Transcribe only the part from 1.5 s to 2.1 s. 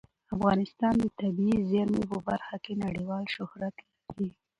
زیرمې